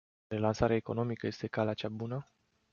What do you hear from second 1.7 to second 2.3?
cea bună.